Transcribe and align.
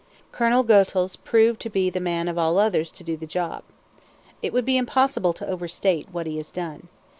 Colonel 0.31 0.63
Goethals 0.63 1.15
proved 1.15 1.59
to 1.61 1.69
be 1.69 1.91
the 1.91 1.99
man 1.99 2.27
of 2.27 2.35
all 2.35 2.57
others 2.57 2.91
to 2.93 3.03
do 3.03 3.15
the 3.15 3.27
job. 3.27 3.61
It 4.41 4.51
would 4.51 4.65
be 4.65 4.75
impossible 4.77 5.33
to 5.33 5.47
overstate 5.47 6.07
what 6.11 6.25
he 6.25 6.37
has 6.37 6.49
done. 6.49 6.87